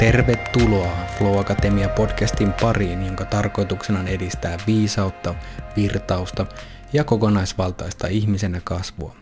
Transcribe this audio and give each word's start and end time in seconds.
Tervetuloa 0.00 0.96
Flow 1.18 1.38
Akatemia 1.38 1.88
podcastin 1.88 2.52
pariin, 2.60 3.06
jonka 3.06 3.24
tarkoituksena 3.24 4.00
on 4.00 4.08
edistää 4.08 4.58
viisautta, 4.66 5.34
virtausta 5.76 6.46
ja 6.92 7.04
kokonaisvaltaista 7.04 8.06
ihmisenä 8.06 8.60
kasvua. 8.64 9.16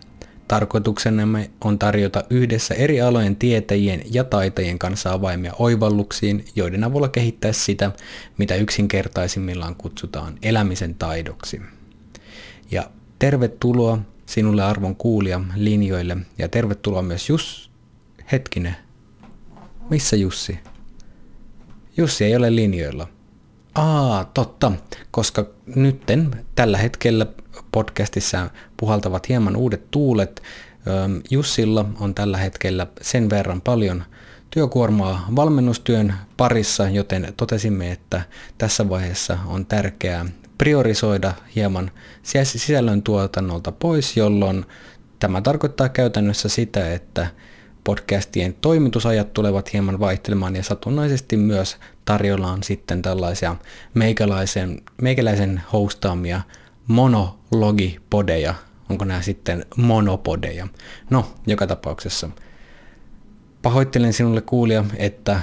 Tarkoituksenamme 0.48 1.50
on 1.64 1.78
tarjota 1.78 2.24
yhdessä 2.30 2.74
eri 2.74 3.00
alojen 3.00 3.36
tietäjien 3.36 4.02
ja 4.10 4.24
taitajien 4.24 4.78
kanssa 4.78 5.12
avaimia 5.12 5.52
oivalluksiin, 5.58 6.44
joiden 6.56 6.84
avulla 6.84 7.08
kehittää 7.08 7.52
sitä, 7.52 7.90
mitä 8.38 8.54
yksinkertaisimmillaan 8.54 9.74
kutsutaan 9.74 10.38
elämisen 10.42 10.94
taidoksi. 10.94 11.62
Ja 12.70 12.90
tervetuloa 13.18 13.98
sinulle 14.26 14.62
arvon 14.62 14.96
kuulija 14.96 15.40
linjoille 15.54 16.16
ja 16.38 16.48
tervetuloa 16.48 17.02
myös 17.02 17.28
Jus... 17.28 17.70
Hetkinen. 18.32 18.87
Missä 19.90 20.16
Jussi? 20.16 20.58
Jussi 21.96 22.24
ei 22.24 22.36
ole 22.36 22.56
linjoilla. 22.56 23.08
Aa, 23.74 24.24
totta, 24.24 24.72
koska 25.10 25.46
nytten 25.74 26.44
tällä 26.54 26.78
hetkellä 26.78 27.26
podcastissa 27.72 28.50
puhaltavat 28.76 29.28
hieman 29.28 29.56
uudet 29.56 29.90
tuulet. 29.90 30.42
Jussilla 31.30 31.84
on 32.00 32.14
tällä 32.14 32.38
hetkellä 32.38 32.86
sen 33.00 33.30
verran 33.30 33.60
paljon 33.60 34.04
työkuormaa 34.50 35.26
valmennustyön 35.36 36.14
parissa, 36.36 36.88
joten 36.88 37.34
totesimme, 37.36 37.92
että 37.92 38.22
tässä 38.58 38.88
vaiheessa 38.88 39.38
on 39.46 39.66
tärkeää 39.66 40.26
priorisoida 40.58 41.32
hieman 41.54 41.90
sisällön 42.22 43.02
tuotannolta 43.02 43.72
pois, 43.72 44.16
jolloin 44.16 44.64
tämä 45.18 45.40
tarkoittaa 45.40 45.88
käytännössä 45.88 46.48
sitä, 46.48 46.92
että 46.92 47.26
podcastien 47.88 48.54
toimitusajat 48.60 49.32
tulevat 49.32 49.72
hieman 49.72 50.00
vaihtelemaan 50.00 50.56
ja 50.56 50.62
satunnaisesti 50.62 51.36
myös 51.36 51.76
tarjolla 52.04 52.52
on 52.52 52.62
sitten 52.62 53.02
tällaisia 53.02 53.56
meikäläisen, 53.94 54.82
meikäläisen 55.02 55.62
hostaamia 55.72 56.40
monologipodeja. 56.86 58.54
Onko 58.90 59.04
nämä 59.04 59.22
sitten 59.22 59.66
monopodeja? 59.76 60.68
No, 61.10 61.32
joka 61.46 61.66
tapauksessa. 61.66 62.30
Pahoittelen 63.62 64.12
sinulle 64.12 64.40
kuulija, 64.40 64.84
että 64.96 65.40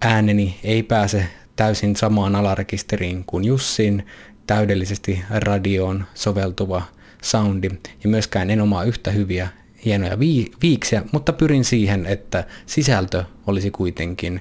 ääneni 0.00 0.60
ei 0.64 0.82
pääse 0.82 1.26
täysin 1.56 1.96
samaan 1.96 2.36
alarekisteriin 2.36 3.24
kuin 3.24 3.44
Jussin, 3.44 4.06
täydellisesti 4.46 5.24
radioon 5.30 6.04
soveltuva 6.14 6.82
soundi, 7.22 7.68
ja 8.04 8.10
myöskään 8.10 8.50
en 8.50 8.60
omaa 8.60 8.84
yhtä 8.84 9.10
hyviä 9.10 9.48
hienoja 9.84 10.18
viiksiä, 10.62 11.02
mutta 11.12 11.32
pyrin 11.32 11.64
siihen, 11.64 12.06
että 12.06 12.46
sisältö 12.66 13.24
olisi 13.46 13.70
kuitenkin 13.70 14.40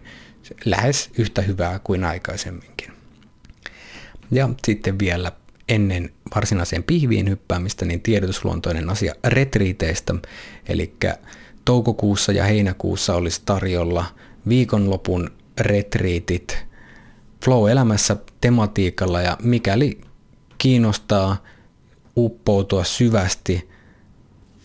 lähes 0.66 1.10
yhtä 1.18 1.42
hyvää 1.42 1.80
kuin 1.80 2.04
aikaisemminkin. 2.04 2.92
Ja 4.32 4.50
sitten 4.66 5.00
vielä 5.00 5.32
ennen 5.70 6.10
varsinaiseen 6.36 6.84
pihviin 6.84 7.30
hyppäämistä, 7.30 7.86
niin 7.86 8.02
tiedotusluontoinen 8.02 8.90
asia 8.90 9.16
retriiteistä, 9.24 10.16
eli 10.70 10.94
toukokuussa 11.66 12.32
ja 12.32 12.44
heinäkuussa 12.44 13.16
olisi 13.16 13.42
tarjolla 13.46 14.06
viikonlopun 14.48 15.32
retriitit 15.60 16.58
Flow-elämässä 17.46 18.18
tematiikalla 18.42 19.22
ja 19.22 19.38
mikäli 19.44 20.02
kiinnostaa 20.58 21.44
uppoutua 22.18 22.84
syvästi 22.84 23.71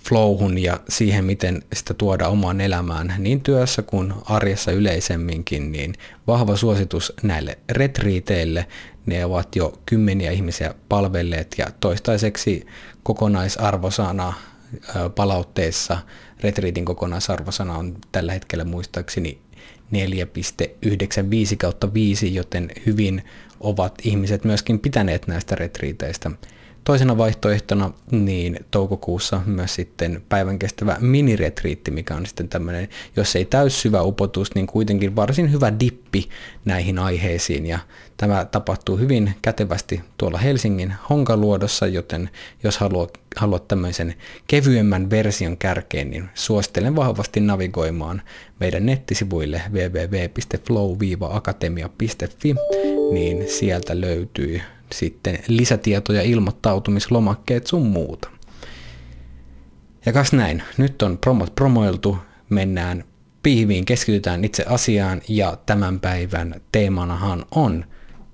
flowhun 0.08 0.58
ja 0.58 0.80
siihen, 0.88 1.24
miten 1.24 1.62
sitä 1.72 1.94
tuoda 1.94 2.28
omaan 2.28 2.60
elämään 2.60 3.14
niin 3.18 3.40
työssä 3.40 3.82
kuin 3.82 4.14
arjessa 4.24 4.72
yleisemminkin, 4.72 5.72
niin 5.72 5.94
vahva 6.26 6.56
suositus 6.56 7.12
näille 7.22 7.58
retriiteille. 7.72 8.66
Ne 9.06 9.24
ovat 9.24 9.56
jo 9.56 9.72
kymmeniä 9.86 10.30
ihmisiä 10.30 10.74
palvelleet 10.88 11.54
ja 11.58 11.66
toistaiseksi 11.80 12.66
kokonaisarvosana 13.02 14.32
palautteessa 15.14 15.98
retriitin 16.40 16.84
kokonaisarvosana 16.84 17.74
on 17.78 17.96
tällä 18.12 18.32
hetkellä 18.32 18.64
muistaakseni 18.64 19.38
4,95 19.92 21.56
kautta 21.58 21.94
5, 21.94 22.34
joten 22.34 22.70
hyvin 22.86 23.24
ovat 23.60 23.94
ihmiset 24.02 24.44
myöskin 24.44 24.78
pitäneet 24.78 25.26
näistä 25.26 25.54
retriiteistä. 25.54 26.30
Toisena 26.86 27.18
vaihtoehtona 27.18 27.90
niin 28.10 28.58
toukokuussa 28.70 29.40
myös 29.46 29.74
sitten 29.74 30.22
päivän 30.28 30.58
kestävä 30.58 30.96
miniretriitti, 31.00 31.90
mikä 31.90 32.14
on 32.14 32.26
sitten 32.26 32.48
tämmöinen, 32.48 32.88
jos 33.16 33.36
ei 33.36 33.44
täys 33.44 33.82
syvä 33.82 34.02
upotus, 34.02 34.54
niin 34.54 34.66
kuitenkin 34.66 35.16
varsin 35.16 35.52
hyvä 35.52 35.72
dippi 35.80 36.28
näihin 36.64 36.98
aiheisiin. 36.98 37.66
Ja 37.66 37.78
tämä 38.16 38.44
tapahtuu 38.44 38.96
hyvin 38.96 39.34
kätevästi 39.42 40.00
tuolla 40.18 40.38
Helsingin 40.38 40.94
Honkaluodossa, 41.10 41.86
joten 41.86 42.30
jos 42.62 42.78
haluat, 42.78 43.18
haluat 43.36 43.68
tämmöisen 43.68 44.14
kevyemmän 44.46 45.10
version 45.10 45.56
kärkeen, 45.56 46.10
niin 46.10 46.28
suosittelen 46.34 46.96
vahvasti 46.96 47.40
navigoimaan 47.40 48.22
meidän 48.60 48.86
nettisivuille 48.86 49.62
www.flow-akatemia.fi, 49.72 52.54
niin 53.12 53.48
sieltä 53.48 54.00
löytyy 54.00 54.60
sitten 54.92 55.38
lisätietoja, 55.48 56.22
ilmoittautumislomakkeet 56.22 57.66
sun 57.66 57.86
muuta. 57.86 58.30
Ja 60.06 60.12
kas 60.12 60.32
näin, 60.32 60.62
nyt 60.76 61.02
on 61.02 61.18
promot 61.18 61.54
promoiltu, 61.54 62.18
mennään 62.48 63.04
pihviin, 63.42 63.84
keskitytään 63.84 64.44
itse 64.44 64.64
asiaan 64.68 65.22
ja 65.28 65.58
tämän 65.66 66.00
päivän 66.00 66.60
teemanahan 66.72 67.44
on 67.50 67.84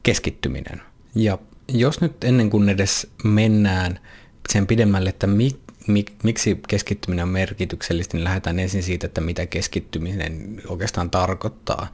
keskittyminen. 0.02 0.82
Ja 1.14 1.38
jos 1.68 2.00
nyt 2.00 2.24
ennen 2.24 2.50
kuin 2.50 2.68
edes 2.68 3.10
mennään 3.24 3.98
sen 4.48 4.66
pidemmälle, 4.66 5.08
että 5.08 5.26
mi, 5.26 5.50
mik, 5.86 6.12
miksi 6.22 6.60
keskittyminen 6.68 7.22
on 7.22 7.28
merkityksellistä, 7.28 8.16
niin 8.16 8.24
lähdetään 8.24 8.58
ensin 8.58 8.82
siitä, 8.82 9.06
että 9.06 9.20
mitä 9.20 9.46
keskittyminen 9.46 10.62
oikeastaan 10.68 11.10
tarkoittaa. 11.10 11.92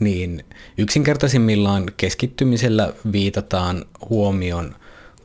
Niin 0.00 0.44
yksinkertaisimmillaan 0.78 1.86
keskittymisellä 1.96 2.92
viitataan 3.12 3.84
huomion 4.10 4.76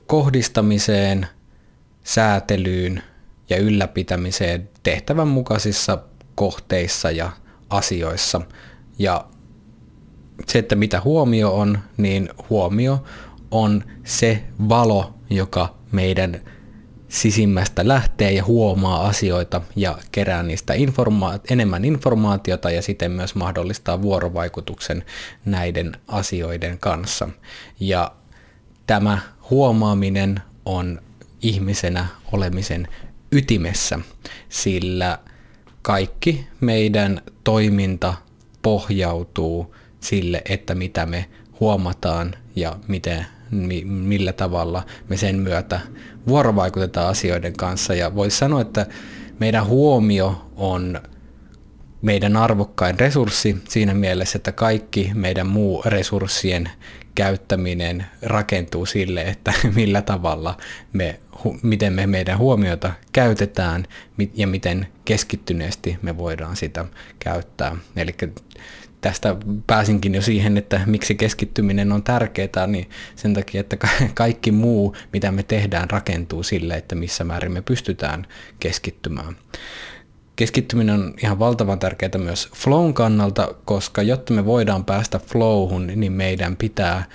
kohdistamiseen, 0.07 1.28
säätelyyn 2.03 3.03
ja 3.50 3.57
ylläpitämiseen 3.57 4.69
tehtävän 4.84 5.28
mukaisissa 5.28 5.97
kohteissa 6.35 7.12
ja 7.12 7.31
asioissa. 7.69 8.41
Ja 9.00 9.25
se, 10.47 10.59
että 10.59 10.75
mitä 10.75 11.01
huomio 11.01 11.57
on, 11.59 11.80
niin 11.97 12.30
huomio 12.50 13.03
on 13.51 13.84
se 14.03 14.44
valo, 14.69 15.13
joka 15.30 15.75
meidän 15.91 16.41
sisimmästä 17.13 17.88
lähtee 17.88 18.31
ja 18.31 18.44
huomaa 18.44 19.07
asioita 19.07 19.62
ja 19.75 19.97
kerää 20.12 20.44
niistä 20.44 20.74
informa- 20.74 21.40
enemmän 21.50 21.85
informaatiota 21.85 22.72
ja 22.72 22.81
siten 22.81 23.12
myös 23.12 23.35
mahdollistaa 23.35 24.01
vuorovaikutuksen 24.01 25.03
näiden 25.46 25.91
asioiden 26.07 26.78
kanssa. 26.79 27.29
Ja 27.79 28.12
tämä 28.88 29.19
huomaaminen 29.50 30.41
on 30.66 31.01
ihmisenä 31.41 32.06
olemisen 32.31 32.88
ytimessä, 33.31 34.00
sillä 34.50 35.19
kaikki 35.81 36.48
meidän 36.62 37.21
toiminta 37.44 38.13
pohjautuu 38.62 39.75
sille, 40.00 40.42
että 40.50 40.75
mitä 40.75 41.06
me 41.06 41.25
huomataan 41.59 42.36
ja 42.56 42.75
miten 42.88 43.25
millä 43.83 44.33
tavalla 44.33 44.86
me 45.09 45.18
sen 45.18 45.36
myötä 45.36 45.80
vuorovaikutetaan 46.28 47.10
asioiden 47.10 47.54
kanssa. 47.54 47.94
Ja 47.94 48.16
voisi 48.16 48.38
sanoa, 48.38 48.62
että 48.62 48.86
meidän 49.40 49.66
huomio 49.66 50.52
on 50.56 51.02
meidän 52.02 52.38
arvokkain 52.38 53.00
resurssi 53.00 53.58
siinä 53.70 53.94
mielessä, 53.94 54.38
että 54.38 54.52
kaikki 54.52 55.12
meidän 55.14 55.48
muu 55.48 55.84
resurssien 55.86 56.70
käyttäminen 57.16 58.06
rakentuu 58.22 58.86
sille, 58.86 59.22
että 59.22 59.54
millä 59.75 60.02
tavalla 60.02 60.58
me, 60.94 61.20
miten 61.62 61.94
me 61.94 62.08
meidän 62.08 62.38
huomiota 62.38 62.94
käytetään 63.14 63.86
ja 64.34 64.48
miten 64.48 64.88
keskittyneesti 65.06 65.98
me 66.02 66.18
voidaan 66.18 66.56
sitä 66.56 66.86
käyttää. 67.19 67.76
Eli 67.96 68.16
tästä 69.04 69.36
pääsinkin 69.68 70.16
jo 70.16 70.22
siihen, 70.22 70.58
että 70.58 70.82
miksi 70.86 71.16
keskittyminen 71.16 71.92
on 71.92 72.04
tärkeää, 72.04 72.68
niin 72.68 72.90
sen 73.16 73.34
takia, 73.34 73.62
että 73.62 73.78
kaikki 74.14 74.52
muu, 74.52 74.96
mitä 75.14 75.32
me 75.32 75.44
tehdään, 75.44 75.90
rakentuu 75.90 76.44
sille, 76.44 76.74
että 76.74 76.96
missä 76.96 77.24
määrin 77.24 77.52
me 77.52 77.62
pystytään 77.62 78.28
keskittymään. 78.60 79.36
Keskittyminen 80.36 80.96
on 80.96 81.14
ihan 81.24 81.40
valtavan 81.40 81.80
tärkeää 81.80 82.18
myös 82.18 82.50
flown 82.56 82.94
kannalta, 82.94 83.56
koska 83.66 84.02
jotta 84.02 84.34
me 84.34 84.46
voidaan 84.46 84.86
päästä 84.86 85.20
flowhun, 85.20 85.88
niin 85.88 86.12
meidän 86.12 86.56
pitää 86.56 87.06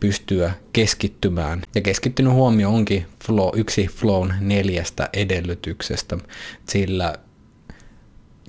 pystyä 0.00 0.52
keskittymään. 0.72 1.62
Ja 1.74 1.80
keskittynyt 1.80 2.32
huomio 2.32 2.70
onkin 2.70 3.06
flow, 3.24 3.58
yksi 3.58 3.86
flown 3.86 4.32
neljästä 4.40 5.08
edellytyksestä, 5.12 6.18
sillä 6.68 7.14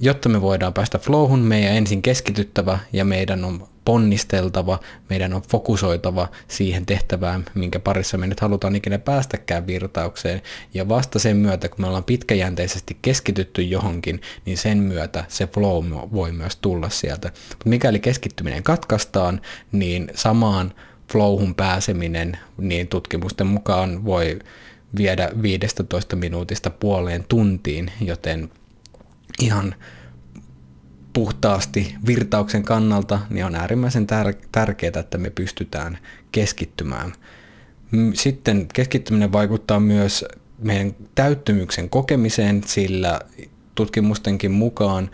jotta 0.02 0.30
me 0.30 0.42
voidaan 0.42 0.74
päästä 0.74 0.98
flowhun, 0.98 1.40
meidän 1.40 1.76
ensin 1.76 2.02
keskityttävä 2.02 2.80
ja 2.94 3.06
meidän 3.06 3.46
on 3.46 3.68
ponnisteltava, 3.86 4.80
meidän 5.10 5.34
on 5.34 5.42
fokusoitava 5.42 6.28
siihen 6.48 6.86
tehtävään, 6.86 7.46
minkä 7.54 7.80
parissa 7.80 8.18
me 8.18 8.28
nyt 8.28 8.40
halutaan 8.40 8.76
ikinä 8.76 9.00
päästäkään 9.00 9.68
virtaukseen. 9.68 10.42
Ja 10.74 10.90
vasta 10.90 11.20
sen 11.20 11.38
myötä, 11.38 11.70
kun 11.70 11.82
me 11.82 11.88
ollaan 11.88 12.04
pitkäjänteisesti 12.04 12.98
keskitytty 13.02 13.62
johonkin, 13.62 14.22
niin 14.46 14.58
sen 14.58 14.78
myötä 14.78 15.24
se 15.28 15.48
flow 15.48 15.86
voi 16.14 16.32
myös 16.32 16.56
tulla 16.56 16.90
sieltä. 16.90 17.32
Mutta 17.50 17.70
mikäli 17.70 18.00
keskittyminen 18.00 18.64
katkaistaan, 18.64 19.42
niin 19.72 20.12
samaan 20.16 20.74
flowhun 21.12 21.56
pääseminen, 21.56 22.38
niin 22.58 22.88
tutkimusten 22.88 23.48
mukaan 23.48 24.06
voi 24.06 24.40
viedä 24.98 25.30
15 25.42 26.16
minuutista 26.16 26.70
puoleen 26.70 27.26
tuntiin, 27.30 27.92
joten 28.02 28.50
ihan 29.40 29.76
puhtaasti 31.14 31.96
virtauksen 32.08 32.64
kannalta, 32.64 33.20
niin 33.30 33.46
on 33.46 33.56
äärimmäisen 33.56 34.08
tär- 34.12 34.48
tärkeää, 34.52 35.00
että 35.00 35.18
me 35.18 35.30
pystytään 35.30 35.98
keskittymään. 36.32 37.14
Sitten 38.14 38.68
keskittyminen 38.74 39.32
vaikuttaa 39.32 39.80
myös 39.80 40.26
meidän 40.60 40.96
täyttymyksen 41.16 41.90
kokemiseen, 41.90 42.64
sillä 42.66 43.20
tutkimustenkin 43.76 44.52
mukaan 44.52 45.10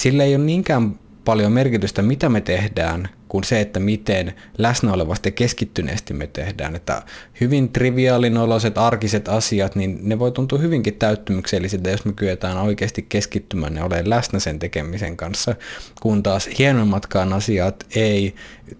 sillä 0.00 0.24
ei 0.24 0.36
ole 0.36 0.44
niinkään 0.44 0.98
paljon 1.24 1.52
merkitystä, 1.52 2.02
mitä 2.02 2.28
me 2.28 2.40
tehdään, 2.40 3.08
kuin 3.28 3.44
se, 3.44 3.60
että 3.60 3.80
miten 3.80 4.34
läsnä 4.58 4.92
olevasti 4.92 5.32
keskittyneesti 5.32 6.14
me 6.14 6.26
tehdään. 6.26 6.76
Että 6.76 7.02
hyvin 7.40 7.68
triviaalinoloiset 7.68 8.78
arkiset 8.78 9.28
asiat, 9.28 9.76
niin 9.76 9.98
ne 10.02 10.18
voi 10.18 10.32
tuntua 10.32 10.58
hyvinkin 10.58 10.94
täyttymyksellisiltä, 10.94 11.90
jos 11.90 12.04
me 12.04 12.12
kyetään 12.12 12.56
oikeasti 12.56 13.06
keskittymään 13.08 13.76
ja 13.76 13.84
olemaan 13.84 14.10
läsnä 14.10 14.38
sen 14.38 14.58
tekemisen 14.58 15.16
kanssa, 15.16 15.54
kun 16.00 16.22
taas 16.22 16.48
hienommatkaan 16.58 17.32
asiat 17.32 17.86
ei 17.94 18.34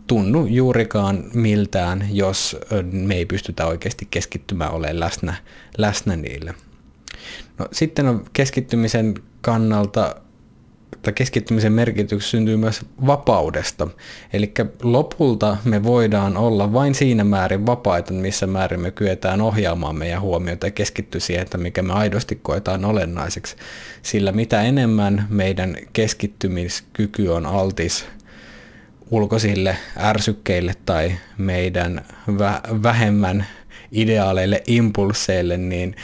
tunnu 0.06 0.46
juurikaan 0.46 1.24
miltään, 1.34 2.06
jos 2.10 2.56
me 2.92 3.14
ei 3.14 3.26
pystytä 3.26 3.66
oikeasti 3.66 4.08
keskittymään 4.10 4.72
olemaan 4.72 5.00
läsnä, 5.00 5.34
läsnä 5.78 6.16
niille. 6.16 6.54
No, 7.58 7.68
sitten 7.72 8.08
on 8.08 8.24
keskittymisen 8.32 9.14
kannalta 9.40 10.14
tai 11.02 11.12
keskittymisen 11.12 11.72
merkitys 11.72 12.30
syntyy 12.30 12.56
myös 12.56 12.80
vapaudesta. 13.06 13.88
Eli 14.32 14.52
lopulta 14.82 15.56
me 15.64 15.82
voidaan 15.82 16.36
olla 16.36 16.72
vain 16.72 16.94
siinä 16.94 17.24
määrin 17.24 17.66
vapaita, 17.66 18.12
missä 18.12 18.46
määrin 18.46 18.80
me 18.80 18.90
kyetään 18.90 19.40
ohjaamaan 19.40 19.96
meidän 19.96 20.20
huomiota 20.20 20.66
ja 20.66 20.70
keskittyä 20.70 21.20
siihen, 21.20 21.42
että 21.42 21.58
mikä 21.58 21.82
me 21.82 21.92
aidosti 21.92 22.38
koetaan 22.42 22.84
olennaiseksi. 22.84 23.56
Sillä 24.02 24.32
mitä 24.32 24.62
enemmän 24.62 25.26
meidän 25.28 25.76
keskittymiskyky 25.92 27.28
on 27.28 27.46
altis 27.46 28.06
ulkoisille 29.10 29.76
ärsykkeille 29.96 30.74
tai 30.86 31.12
meidän 31.38 32.04
vähemmän 32.82 33.46
ideaaleille 33.92 34.62
impulseille, 34.66 35.56
niin 35.56 35.96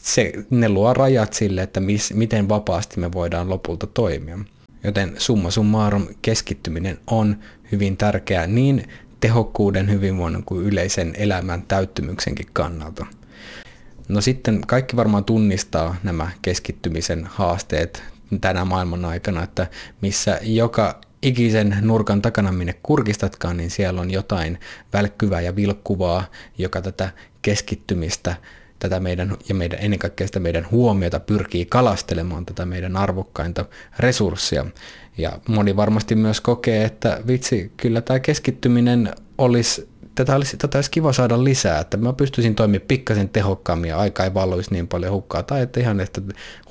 se, 0.00 0.32
ne 0.50 0.68
luo 0.68 0.94
rajat 0.94 1.32
sille, 1.32 1.62
että 1.62 1.80
mis, 1.80 2.14
miten 2.14 2.48
vapaasti 2.48 3.00
me 3.00 3.12
voidaan 3.12 3.50
lopulta 3.50 3.86
toimia. 3.86 4.38
Joten 4.84 5.14
summa 5.18 5.50
summarum 5.50 6.06
keskittyminen 6.22 6.98
on 7.06 7.36
hyvin 7.72 7.96
tärkeää 7.96 8.46
niin 8.46 8.88
tehokkuuden, 9.20 9.90
hyvinvoinnin 9.90 10.44
kuin 10.44 10.66
yleisen 10.66 11.14
elämän 11.16 11.62
täyttymyksenkin 11.62 12.46
kannalta. 12.52 13.06
No 14.08 14.20
sitten 14.20 14.60
kaikki 14.66 14.96
varmaan 14.96 15.24
tunnistaa 15.24 15.96
nämä 16.02 16.30
keskittymisen 16.42 17.26
haasteet 17.26 18.02
tänä 18.40 18.64
maailman 18.64 19.04
aikana, 19.04 19.42
että 19.42 19.66
missä 20.00 20.40
joka 20.42 21.00
ikisen 21.22 21.76
nurkan 21.80 22.22
takana, 22.22 22.52
minne 22.52 22.74
kurkistatkaan, 22.82 23.56
niin 23.56 23.70
siellä 23.70 24.00
on 24.00 24.10
jotain 24.10 24.58
välkkyvää 24.92 25.40
ja 25.40 25.56
vilkkuvaa, 25.56 26.24
joka 26.58 26.82
tätä 26.82 27.10
keskittymistä 27.42 28.36
tätä 28.78 29.00
meidän, 29.00 29.36
ja 29.48 29.54
meidän, 29.54 29.78
ennen 29.82 29.98
kaikkea 29.98 30.26
sitä 30.26 30.40
meidän 30.40 30.66
huomiota 30.70 31.20
pyrkii 31.20 31.66
kalastelemaan 31.66 32.46
tätä 32.46 32.66
meidän 32.66 32.96
arvokkainta 32.96 33.64
resurssia. 33.98 34.66
Ja 35.18 35.38
moni 35.48 35.76
varmasti 35.76 36.14
myös 36.14 36.40
kokee, 36.40 36.84
että 36.84 37.20
vitsi, 37.26 37.72
kyllä 37.76 38.00
tämä 38.00 38.20
keskittyminen 38.20 39.12
olisi 39.38 39.89
tätä 40.24 40.36
olisi, 40.36 40.56
tätä 40.56 40.78
olisi 40.78 40.90
kiva 40.90 41.12
saada 41.12 41.44
lisää, 41.44 41.80
että 41.80 41.96
mä 41.96 42.12
pystyisin 42.12 42.54
toimimaan 42.54 42.86
pikkasen 42.88 43.28
tehokkaammin 43.28 43.88
ja 43.88 43.98
aika 43.98 44.24
ei 44.24 44.34
valuisi 44.34 44.70
niin 44.72 44.88
paljon 44.88 45.12
hukkaa, 45.12 45.42
tai 45.42 45.62
että 45.62 45.80
ihan 45.80 46.00
että 46.00 46.20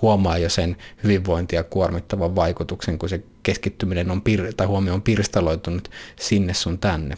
huomaa 0.02 0.38
jo 0.38 0.50
sen 0.50 0.78
hyvinvointia 1.04 1.64
kuormittavan 1.64 2.36
vaikutuksen, 2.36 3.00
kun 3.00 3.10
se 3.10 3.24
keskittyminen 3.44 4.12
on 4.12 4.22
pir- 4.30 4.54
tai 4.58 4.68
huomio 4.68 4.94
on 4.94 5.02
pirstaloitunut 5.02 5.92
sinne 6.20 6.54
sun 6.54 6.80
tänne. 6.80 7.16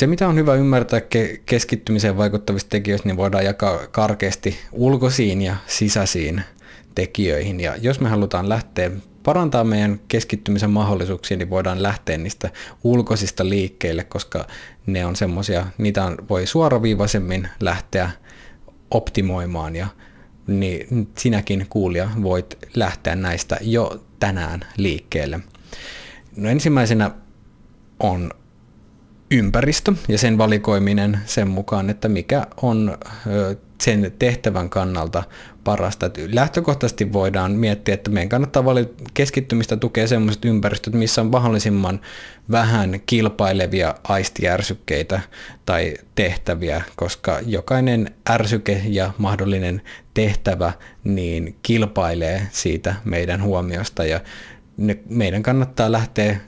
Se, 0.00 0.06
mitä 0.06 0.28
on 0.28 0.36
hyvä 0.36 0.54
ymmärtää 0.54 1.00
ke- 1.00 1.40
keskittymiseen 1.46 2.16
vaikuttavista 2.16 2.70
tekijöistä, 2.70 3.08
niin 3.08 3.16
voidaan 3.16 3.44
jakaa 3.44 3.86
karkeasti 3.86 4.58
ulkoisiin 4.72 5.42
ja 5.42 5.56
sisäisiin 5.66 6.42
tekijöihin. 6.94 7.60
Ja 7.60 7.76
jos 7.76 8.00
me 8.00 8.08
halutaan 8.08 8.48
lähteä 8.48 8.90
parantaa 9.26 9.64
meidän 9.64 10.00
keskittymisen 10.08 10.70
mahdollisuuksia, 10.70 11.36
niin 11.36 11.50
voidaan 11.50 11.82
lähteä 11.82 12.18
niistä 12.18 12.50
ulkoisista 12.84 13.48
liikkeille, 13.48 14.04
koska 14.04 14.46
ne 14.86 15.06
on 15.06 15.16
semmoisia, 15.16 15.66
niitä 15.78 16.12
voi 16.28 16.46
suoraviivaisemmin 16.46 17.48
lähteä 17.60 18.10
optimoimaan 18.90 19.76
ja 19.76 19.86
niin 20.46 21.08
sinäkin 21.18 21.66
kuulija 21.70 22.10
voit 22.22 22.58
lähteä 22.74 23.16
näistä 23.16 23.58
jo 23.60 24.04
tänään 24.20 24.60
liikkeelle. 24.76 25.40
No 26.36 26.48
ensimmäisenä 26.48 27.10
on 28.00 28.30
ympäristö 29.30 29.92
ja 30.08 30.18
sen 30.18 30.38
valikoiminen 30.38 31.20
sen 31.24 31.48
mukaan, 31.48 31.90
että 31.90 32.08
mikä 32.08 32.46
on 32.62 32.98
sen 33.80 34.12
tehtävän 34.18 34.70
kannalta 34.70 35.22
parasta. 35.64 36.10
Lähtökohtaisesti 36.32 37.12
voidaan 37.12 37.52
miettiä, 37.52 37.94
että 37.94 38.10
meidän 38.10 38.28
kannattaa 38.28 38.64
valita 38.64 39.04
keskittymistä 39.14 39.76
tukea 39.76 40.08
sellaiset 40.08 40.44
ympäristöt, 40.44 40.94
missä 40.94 41.20
on 41.20 41.30
mahdollisimman 41.30 42.00
vähän 42.50 43.00
kilpailevia 43.06 43.94
aistijärsykkeitä 44.04 45.20
tai 45.64 45.94
tehtäviä, 46.14 46.82
koska 46.96 47.40
jokainen 47.46 48.14
ärsyke 48.30 48.82
ja 48.88 49.12
mahdollinen 49.18 49.82
tehtävä 50.14 50.72
niin 51.04 51.56
kilpailee 51.62 52.42
siitä 52.50 52.94
meidän 53.04 53.42
huomiosta 53.42 54.04
ja 54.04 54.20
ne, 54.76 54.98
meidän 55.08 55.42
kannattaa 55.42 55.92
lähteä 55.92 56.40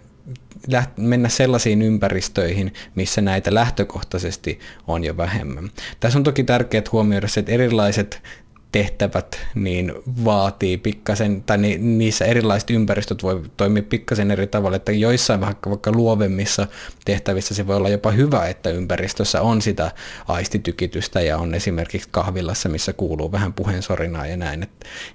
mennä 0.97 1.29
sellaisiin 1.29 1.83
ympäristöihin, 1.83 2.73
missä 2.95 3.21
näitä 3.21 3.55
lähtökohtaisesti 3.55 4.61
on 4.87 5.05
jo 5.05 5.17
vähemmän. 5.17 5.71
Tässä 6.01 6.19
on 6.19 6.25
toki 6.25 6.45
tärkeää 6.45 6.85
huomioida 6.93 7.29
se, 7.29 7.41
että 7.41 7.53
erilaiset 7.53 8.23
tehtävät 8.73 9.41
niin 9.55 9.93
vaatii 10.25 10.77
pikkasen, 10.77 11.43
tai 11.43 11.59
ni, 11.59 11.79
niissä 11.79 12.25
erilaiset 12.25 12.71
ympäristöt 12.71 13.23
voi 13.23 13.43
toimia 13.57 13.83
pikkasen 13.83 14.31
eri 14.31 14.47
tavalla, 14.47 14.77
että 14.77 14.93
joissain 14.93 15.41
vaikka, 15.41 15.71
vaikka 15.71 15.93
luovemmissa 15.93 16.67
tehtävissä 17.05 17.55
se 17.55 17.67
voi 17.67 17.77
olla 17.77 17.89
jopa 17.89 18.11
hyvä, 18.11 18.47
että 18.47 18.71
ympäristössä 18.71 19.43
on 19.43 19.63
sitä 19.63 19.91
aistitykitystä 20.29 21.21
ja 21.21 21.39
on 21.39 21.55
esimerkiksi 21.55 22.09
kahvilassa, 22.11 22.69
missä 22.69 22.93
kuuluu 22.93 23.33
vähän 23.33 23.53
puheensorinaa 23.53 24.27
ja 24.27 24.37
näin. 24.37 24.63
Et, 24.63 24.71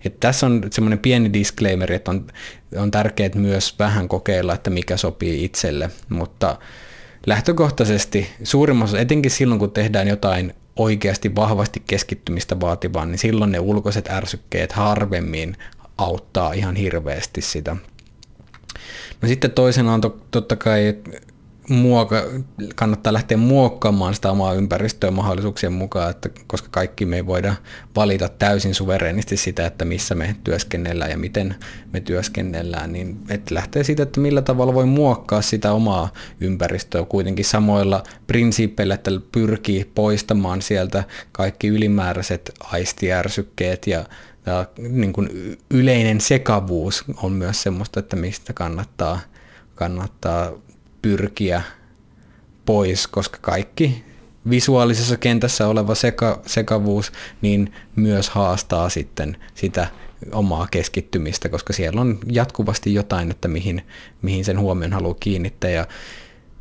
et 0.05 0.19
tässä 0.19 0.45
on 0.45 0.63
semmoinen 0.71 0.99
pieni 0.99 1.33
disclaimer, 1.33 1.91
että 1.91 2.11
on, 2.11 2.27
on 2.77 2.91
tärkeää 2.91 3.29
myös 3.35 3.79
vähän 3.79 4.07
kokeilla, 4.07 4.53
että 4.53 4.69
mikä 4.69 4.97
sopii 4.97 5.43
itselle, 5.43 5.89
mutta 6.09 6.57
lähtökohtaisesti 7.27 8.29
suurimmassa, 8.43 8.99
etenkin 8.99 9.31
silloin 9.31 9.59
kun 9.59 9.71
tehdään 9.71 10.07
jotain 10.07 10.53
oikeasti 10.75 11.35
vahvasti 11.35 11.83
keskittymistä 11.87 12.59
vaativaan, 12.59 13.11
niin 13.11 13.19
silloin 13.19 13.51
ne 13.51 13.59
ulkoiset 13.59 14.09
ärsykkeet 14.09 14.71
harvemmin 14.71 15.57
auttaa 15.97 16.53
ihan 16.53 16.75
hirveästi 16.75 17.41
sitä. 17.41 17.75
No 19.21 19.27
sitten 19.27 19.51
toisena 19.51 19.93
on 19.93 20.01
to, 20.01 20.17
totta 20.31 20.55
kai 20.55 20.95
muoka, 21.69 22.23
kannattaa 22.75 23.13
lähteä 23.13 23.37
muokkaamaan 23.37 24.15
sitä 24.15 24.31
omaa 24.31 24.53
ympäristöä 24.53 25.11
mahdollisuuksien 25.11 25.73
mukaan, 25.73 26.09
että 26.09 26.29
koska 26.47 26.67
kaikki 26.71 27.05
me 27.05 27.15
ei 27.15 27.25
voida 27.25 27.55
valita 27.95 28.29
täysin 28.29 28.75
suverenisti 28.75 29.37
sitä, 29.37 29.65
että 29.65 29.85
missä 29.85 30.15
me 30.15 30.35
työskennellään 30.43 31.11
ja 31.11 31.17
miten 31.17 31.55
me 31.93 31.99
työskennellään, 31.99 32.93
niin 32.93 33.17
että 33.29 33.55
lähtee 33.55 33.83
siitä, 33.83 34.03
että 34.03 34.19
millä 34.19 34.41
tavalla 34.41 34.73
voi 34.73 34.85
muokkaa 34.85 35.41
sitä 35.41 35.73
omaa 35.73 36.13
ympäristöä. 36.41 37.05
Kuitenkin 37.05 37.45
samoilla 37.45 38.03
prinsiippeillä, 38.27 38.93
että 38.93 39.11
pyrkii 39.31 39.91
poistamaan 39.95 40.61
sieltä 40.61 41.03
kaikki 41.31 41.67
ylimääräiset 41.67 42.51
aistijärsykkeet 42.59 43.87
ja 43.87 44.05
ja 44.45 44.65
niin 44.77 45.13
kuin 45.13 45.57
yleinen 45.71 46.21
sekavuus 46.21 47.03
on 47.23 47.31
myös 47.31 47.63
semmoista, 47.63 47.99
että 47.99 48.15
mistä 48.15 48.53
kannattaa, 48.53 49.19
kannattaa 49.75 50.51
pyrkiä 51.03 51.61
pois, 52.65 53.07
koska 53.07 53.37
kaikki 53.41 54.03
visuaalisessa 54.49 55.17
kentässä 55.17 55.67
oleva 55.67 55.95
seka, 55.95 56.41
sekavuus, 56.45 57.11
niin 57.41 57.73
myös 57.95 58.29
haastaa 58.29 58.89
sitten 58.89 59.37
sitä 59.55 59.87
omaa 60.31 60.67
keskittymistä, 60.71 61.49
koska 61.49 61.73
siellä 61.73 62.01
on 62.01 62.19
jatkuvasti 62.31 62.93
jotain, 62.93 63.31
että 63.31 63.47
mihin, 63.47 63.81
mihin 64.21 64.45
sen 64.45 64.59
huomion 64.59 64.93
haluaa 64.93 65.17
kiinnittää. 65.19 65.69
Ja 65.69 65.87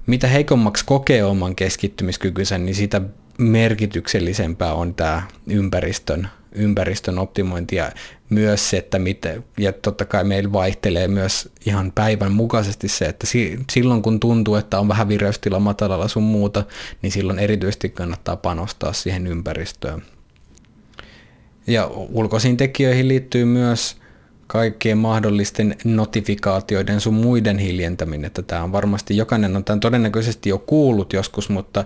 mitä 0.07 0.27
heikommaksi 0.27 0.85
kokee 0.87 1.25
oman 1.25 1.57
keskittymiskykynsä, 1.57 2.59
niin 2.59 2.75
sitä 2.75 3.01
merkityksellisempää 3.39 4.73
on 4.75 4.95
tämä 4.95 5.23
ympäristön, 5.47 6.29
ympäristön 6.53 7.19
optimointi 7.19 7.77
ja 7.77 7.93
myös 8.33 8.71
se, 8.71 8.77
että 8.77 8.99
miten, 8.99 9.45
ja 9.59 9.73
totta 9.73 10.05
kai 10.05 10.25
meillä 10.25 10.53
vaihtelee 10.53 11.09
myös 11.09 11.49
ihan 11.67 11.93
päivän 11.95 12.33
mukaisesti 12.33 12.89
se, 12.89 13.05
että 13.05 13.27
silloin 13.71 14.03
kun 14.03 14.21
tuntuu, 14.21 14.55
että 14.55 14.81
on 14.81 14.89
vähän 14.89 15.09
vireystila 15.09 15.59
matalalla 15.59 16.09
sun 16.09 16.23
muuta, 16.23 16.65
niin 17.03 17.12
silloin 17.12 17.39
erityisesti 17.39 17.89
kannattaa 17.89 18.37
panostaa 18.37 18.93
siihen 18.93 19.27
ympäristöön. 19.27 20.03
Ja 21.67 21.87
ulkoisiin 21.93 22.57
tekijöihin 22.57 23.09
liittyy 23.09 23.45
myös 23.45 23.97
kaikkien 24.47 24.99
mahdollisten 24.99 25.77
notifikaatioiden 25.85 27.01
sun 27.01 27.15
muiden 27.15 27.59
hiljentäminen, 27.59 28.25
että 28.25 28.43
tämä 28.43 28.62
on 28.62 28.73
varmasti, 28.73 29.17
jokainen 29.17 29.57
on 29.57 29.65
tämän 29.65 29.81
todennäköisesti 29.81 30.49
jo 30.49 30.59
kuullut 30.59 31.12
joskus, 31.12 31.49
mutta 31.49 31.85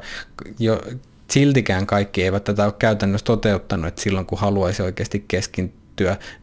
jo, 0.59 0.83
siltikään 1.31 1.87
kaikki 1.87 2.23
eivät 2.25 2.45
tätä 2.45 2.65
ole 2.65 2.75
käytännössä 2.79 3.25
toteuttanut, 3.25 3.87
että 3.87 4.03
silloin 4.03 4.27
kun 4.27 4.39
haluaisi 4.39 4.83
oikeasti 4.83 5.25
keskittyä, 5.29 5.86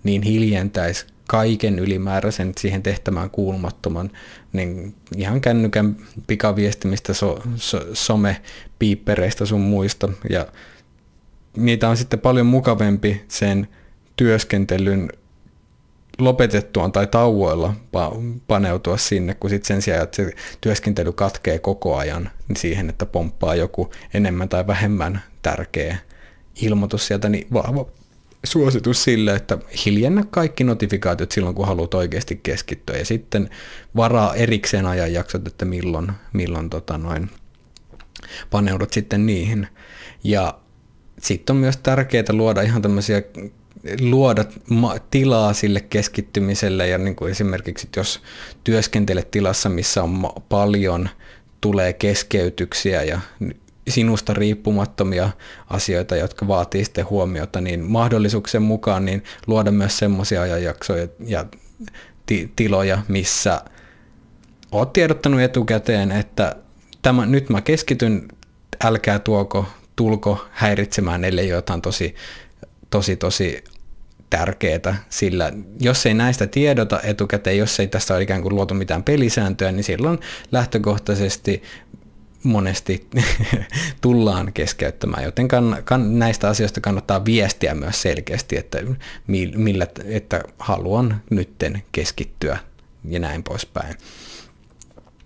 niin 0.04 0.22
hiljentäisi 0.22 1.06
kaiken 1.28 1.80
ylimääräisen 1.80 2.52
siihen 2.58 2.84
tehtävään 2.84 3.30
kuulumattoman, 3.30 4.12
niin 4.54 4.96
ihan 5.18 5.42
kännykän 5.42 5.96
pikaviestimistä, 6.28 7.14
so, 7.14 7.42
so, 7.56 7.80
some-piippereistä 7.94 9.46
sun 9.46 9.62
muista, 9.62 10.10
ja 10.30 10.48
niitä 11.58 11.90
on 11.90 11.98
sitten 11.98 12.20
paljon 12.20 12.46
mukavempi 12.46 13.24
sen 13.28 13.68
työskentelyn 14.16 15.10
lopetettuaan 16.20 16.92
tai 16.92 17.08
tauoilla 17.08 17.74
paneutua 18.48 18.98
sinne, 18.98 19.34
kun 19.34 19.50
sitten 19.50 19.68
sen 19.68 19.82
sijaan, 19.82 20.04
että 20.04 20.16
se 20.16 20.32
työskentely 20.62 21.12
katkee 21.12 21.60
koko 21.60 21.98
ajan 21.98 22.30
siihen, 22.58 22.90
että 22.90 23.06
pomppaa 23.06 23.56
joku 23.56 23.92
enemmän 24.14 24.50
tai 24.50 24.68
vähemmän 24.68 25.22
tärkeä 25.42 25.98
ilmoitus 26.62 27.08
sieltä, 27.08 27.30
niin 27.30 27.48
suositus 28.44 29.04
sille, 29.04 29.36
että 29.36 29.58
hiljennä 29.86 30.24
kaikki 30.30 30.64
notifikaatiot 30.64 31.32
silloin, 31.32 31.56
kun 31.56 31.68
haluat 31.68 31.94
oikeasti 31.94 32.40
keskittyä 32.44 32.98
ja 32.98 33.06
sitten 33.06 33.50
varaa 33.96 34.36
erikseen 34.36 34.86
ajanjaksot, 34.86 35.48
että 35.48 35.66
milloin, 35.66 36.12
milloin 36.34 36.70
tota 36.70 36.98
noin, 36.98 37.30
paneudut 38.52 38.94
sitten 38.94 39.26
niihin. 39.26 39.68
Ja 40.24 40.60
sitten 41.20 41.54
on 41.54 41.60
myös 41.60 41.78
tärkeää 41.78 42.24
luoda 42.32 42.62
ihan 42.62 42.82
tämmöisiä 42.82 43.22
luoda 44.02 44.46
tilaa 45.12 45.54
sille 45.54 45.82
keskittymiselle 45.82 46.88
ja 46.88 46.98
niin 46.98 47.16
kuin 47.16 47.32
esimerkiksi 47.32 47.90
jos 47.96 48.22
työskentelet 48.64 49.32
tilassa, 49.32 49.70
missä 49.70 50.04
on 50.04 50.30
paljon, 50.50 51.10
tulee 51.62 51.94
keskeytyksiä 51.94 53.04
ja 53.04 53.20
sinusta 53.90 54.34
riippumattomia 54.34 55.30
asioita, 55.70 56.16
jotka 56.16 56.48
vaatii 56.48 56.86
sitten 56.86 57.10
huomiota, 57.10 57.62
niin 57.62 57.80
mahdollisuuksien 57.84 58.64
mukaan 58.64 59.06
niin 59.06 59.24
luoda 59.48 59.72
myös 59.72 59.98
semmoisia 59.98 60.42
ajanjaksoja 60.42 61.08
ja 61.26 61.46
ti- 62.26 62.52
tiloja, 62.56 63.02
missä 63.08 63.62
olet 64.72 64.94
tiedottanut 64.94 65.42
etukäteen, 65.42 66.12
että 66.12 66.56
tämä, 67.02 67.26
nyt 67.26 67.50
mä 67.50 67.62
keskityn, 67.62 68.28
älkää 68.84 69.20
tuoko, 69.20 69.66
tulko 69.96 70.46
häiritsemään, 70.52 71.24
ellei 71.24 71.48
jotain 71.48 71.82
tosi, 71.82 72.16
tosi, 72.90 73.16
tosi 73.16 73.64
tärkeää, 74.30 75.04
sillä 75.10 75.52
jos 75.80 76.06
ei 76.06 76.14
näistä 76.14 76.48
tiedota 76.48 77.00
etukäteen, 77.04 77.58
jos 77.58 77.80
ei 77.80 77.88
tästä 77.88 78.14
ole 78.14 78.24
ikään 78.24 78.42
kuin 78.42 78.56
luotu 78.56 78.74
mitään 78.74 79.04
pelisääntöä, 79.04 79.72
niin 79.72 79.84
silloin 79.84 80.20
lähtökohtaisesti 80.52 81.64
monesti 82.44 83.08
tullaan 84.02 84.54
keskeyttämään, 84.54 85.24
joten 85.24 85.48
kann, 85.48 85.84
kann, 85.84 86.20
näistä 86.20 86.50
asioista 86.50 86.82
kannattaa 86.82 87.26
viestiä 87.26 87.76
myös 87.76 88.02
selkeästi, 88.02 88.58
että, 88.58 88.78
millä, 89.56 89.88
että 90.06 90.44
haluan 90.60 91.22
nytten 91.30 91.84
keskittyä 91.92 92.58
ja 93.10 93.20
näin 93.20 93.44
poispäin. 93.44 93.96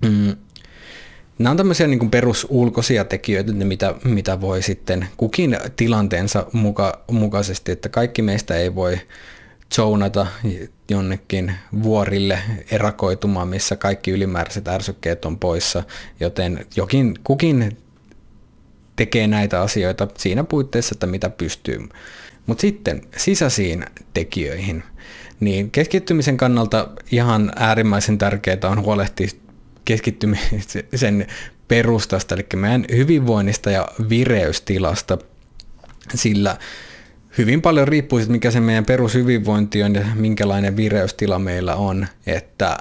Mm, 0.02 0.36
Nämä 1.40 1.52
on 1.52 1.58
tämmöisiä 1.58 1.88
niin 1.88 2.12
perusulkoisia 2.12 3.06
tekijöitä, 3.06 3.52
mitä, 3.52 3.96
mitä 4.04 4.42
voi 4.42 4.62
sitten 4.62 5.08
kukin 5.18 5.58
tilanteensa 5.76 6.46
muka, 6.54 7.04
mukaisesti, 7.12 7.72
että 7.72 7.90
kaikki 7.90 8.22
meistä 8.22 8.56
ei 8.56 8.76
voi 8.76 9.00
zonata 9.76 10.28
jonnekin 10.90 11.54
vuorille 11.84 12.40
erakoitumaan, 12.72 13.48
missä 13.48 13.76
kaikki 13.76 14.12
ylimääräiset 14.12 14.68
ärsykkeet 14.68 15.26
on 15.26 15.40
poissa, 15.40 15.84
joten 16.20 16.66
jokin, 16.76 17.16
kukin 17.24 17.78
tekee 18.96 19.28
näitä 19.28 19.62
asioita 19.62 20.08
siinä 20.18 20.44
puitteissa, 20.44 20.96
että 20.96 21.08
mitä 21.08 21.30
pystyy. 21.30 21.90
Mutta 22.46 22.62
sitten 22.62 23.02
sisäisiin 23.18 23.86
tekijöihin, 24.14 24.84
niin 25.40 25.72
keskittymisen 25.72 26.38
kannalta 26.38 26.90
ihan 27.12 27.52
äärimmäisen 27.56 28.18
tärkeää 28.18 28.58
on 28.64 28.84
huolehtia 28.84 29.28
keskittymisen 29.86 31.28
perustasta, 31.68 32.36
eli 32.36 32.46
meidän 32.56 32.86
hyvinvoinnista 32.96 33.72
ja 33.72 33.88
vireystilasta, 34.10 35.18
sillä 36.16 36.58
hyvin 37.38 37.62
paljon 37.62 37.88
riippuu 37.88 38.20
siitä, 38.20 38.32
mikä 38.32 38.52
se 38.52 38.60
meidän 38.60 38.86
perushyvinvointi 38.86 39.84
on 39.84 39.96
ja 39.96 40.06
minkälainen 40.16 40.78
vireystila 40.78 41.40
meillä 41.40 41.76
on, 41.76 42.08
että 42.28 42.78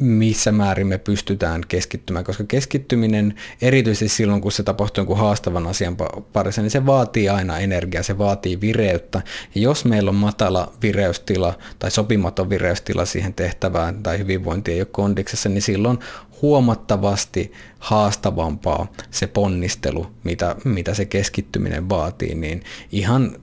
missä 0.00 0.52
määrin 0.52 0.86
me 0.86 0.98
pystytään 0.98 1.62
keskittymään, 1.68 2.24
koska 2.24 2.44
keskittyminen, 2.44 3.34
erityisesti 3.62 4.16
silloin 4.16 4.40
kun 4.40 4.52
se 4.52 4.62
tapahtuu 4.62 5.00
jonkun 5.00 5.18
haastavan 5.18 5.66
asian 5.66 5.96
parissa, 6.32 6.62
niin 6.62 6.70
se 6.70 6.86
vaatii 6.86 7.28
aina 7.28 7.58
energiaa, 7.58 8.02
se 8.02 8.18
vaatii 8.18 8.60
vireyttä. 8.60 9.22
Ja 9.54 9.60
jos 9.60 9.84
meillä 9.84 10.08
on 10.08 10.14
matala 10.14 10.72
vireystila 10.82 11.58
tai 11.78 11.90
sopimaton 11.90 12.50
vireystila 12.50 13.04
siihen 13.04 13.34
tehtävään 13.34 14.02
tai 14.02 14.18
hyvinvointi 14.18 14.72
ei 14.72 14.80
ole 14.80 14.88
kondiksessa, 14.90 15.48
niin 15.48 15.62
silloin 15.62 15.98
huomattavasti 16.42 17.52
haastavampaa 17.78 18.92
se 19.10 19.26
ponnistelu, 19.26 20.06
mitä, 20.24 20.56
mitä 20.64 20.94
se 20.94 21.04
keskittyminen 21.04 21.88
vaatii, 21.88 22.34
niin 22.34 22.62
ihan 22.92 23.36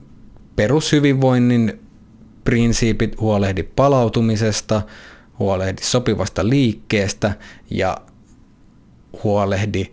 perushyvinvoinnin 0.56 1.80
prinsiipit, 2.44 3.20
huolehdi 3.20 3.62
palautumisesta, 3.62 4.82
huolehdi 5.38 5.82
sopivasta 5.82 6.48
liikkeestä 6.48 7.32
ja 7.70 7.96
huolehdi 9.24 9.92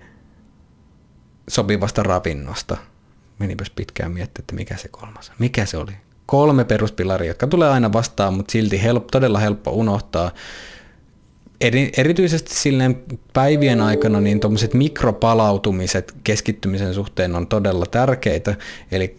sopivasta 1.50 2.04
ravinnosta. 2.04 2.78
Menipäs 3.40 3.70
pitkään 3.70 4.12
miettiä, 4.12 4.42
että 4.42 4.56
mikä 4.56 4.78
se 4.78 4.88
kolmas. 4.88 5.32
Mikä 5.40 5.66
se 5.66 5.78
oli? 5.78 5.92
Kolme 6.26 6.66
peruspilaria, 6.66 7.28
jotka 7.28 7.48
tulee 7.48 7.70
aina 7.70 7.94
vastaan, 7.94 8.34
mutta 8.34 8.52
silti 8.52 8.84
help, 8.84 9.08
todella 9.08 9.40
helppo 9.40 9.72
unohtaa. 9.72 10.32
Eri, 11.62 11.92
erityisesti 11.98 12.56
silleen 12.56 13.04
päivien 13.34 13.82
aikana 13.82 14.22
niin 14.22 14.40
tuommoiset 14.40 14.74
mikropalautumiset 14.74 16.16
keskittymisen 16.24 16.94
suhteen 16.94 17.36
on 17.36 17.48
todella 17.48 17.86
tärkeitä. 17.86 18.56
Eli 18.92 19.16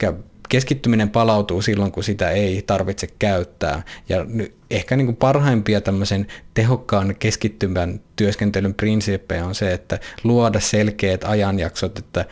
keskittyminen 0.51 1.11
palautuu 1.11 1.63
silloin, 1.63 1.93
kun 1.93 2.05
sitä 2.05 2.31
ei 2.31 2.63
tarvitse 2.67 3.09
käyttää. 3.19 3.83
Ja 4.09 4.27
ehkä 4.71 4.97
niin 4.97 5.07
kuin 5.07 5.17
parhaimpia 5.17 5.81
tämmöisen 5.81 6.27
tehokkaan 6.55 7.17
keskittymän 7.19 8.01
työskentelyn 8.17 8.75
prinsiippejä 8.75 9.47
on 9.47 9.55
se, 9.55 9.73
että 9.73 9.99
luoda 10.25 10.61
selkeät 10.61 11.25
ajanjaksot, 11.25 11.99
että 11.99 12.25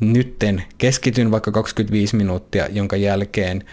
nytten 0.00 0.62
keskityn 0.78 1.30
vaikka 1.30 1.50
25 1.52 2.16
minuuttia, 2.16 2.66
jonka 2.68 2.96
jälkeen 2.96 3.64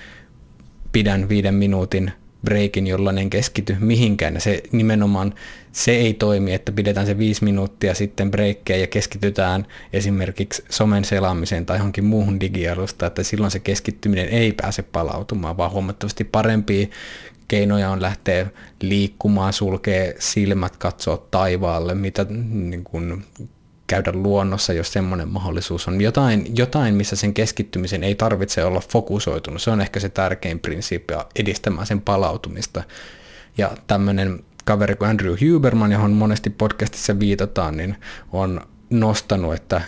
pidän 0.92 1.30
viiden 1.30 1.56
minuutin 1.56 2.12
breikin, 2.46 2.88
jolla 2.88 3.12
en 3.12 3.30
keskity 3.30 3.76
mihinkään. 3.80 4.42
Se 4.42 4.64
nimenomaan 4.72 5.34
se 5.72 5.92
ei 5.92 6.14
toimi, 6.14 6.54
että 6.54 6.72
pidetään 6.72 7.06
se 7.06 7.18
viisi 7.18 7.44
minuuttia 7.44 7.94
sitten 7.94 8.32
breikkejä 8.32 8.80
ja 8.80 8.88
keskitytään 8.88 9.68
esimerkiksi 9.94 10.64
somen 10.70 11.06
selaamiseen 11.06 11.66
tai 11.66 11.78
johonkin 11.78 12.06
muuhun 12.06 12.40
digialusta, 12.40 13.06
että 13.06 13.24
silloin 13.24 13.52
se 13.52 13.60
keskittyminen 13.60 14.30
ei 14.30 14.52
pääse 14.52 14.82
palautumaan, 14.82 15.58
vaan 15.58 15.72
huomattavasti 15.72 16.24
parempia 16.24 16.88
keinoja 17.48 17.90
on 17.90 18.02
lähteä 18.02 18.48
liikkumaan, 18.82 19.54
sulkee 19.54 20.16
silmät, 20.20 20.78
katsoa 20.78 21.28
taivaalle, 21.32 21.96
mitä 21.96 22.26
niin 22.30 22.84
kuin, 22.84 23.24
käydä 23.88 24.12
luonnossa, 24.14 24.74
jos 24.74 24.94
semmoinen 24.94 25.28
mahdollisuus 25.28 25.88
on. 25.88 26.02
Jotain, 26.02 26.58
jotain, 26.58 26.96
missä 26.96 27.16
sen 27.16 27.34
keskittymisen 27.34 28.04
ei 28.04 28.16
tarvitse 28.16 28.64
olla 28.64 28.82
fokusoitunut. 28.90 29.62
Se 29.62 29.72
on 29.72 29.82
ehkä 29.82 30.00
se 30.00 30.10
tärkein 30.10 30.60
prinsiippi 30.60 31.14
edistämään 31.36 31.88
sen 31.88 32.02
palautumista. 32.02 32.84
Ja 33.58 33.72
tämmöinen 33.88 34.44
kaveri 34.66 34.96
kuin 34.96 35.10
Andrew 35.10 35.36
Huberman, 35.42 35.92
johon 35.92 36.12
monesti 36.12 36.50
podcastissa 36.50 37.20
viitataan, 37.20 37.78
niin 37.78 37.96
on 38.32 38.62
nostanut, 38.90 39.54
että 39.54 39.82